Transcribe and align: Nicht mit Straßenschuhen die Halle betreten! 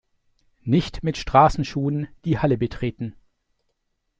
Nicht 0.63 1.03
mit 1.03 1.15
Straßenschuhen 1.17 2.07
die 2.25 2.39
Halle 2.39 2.57
betreten! 2.57 3.13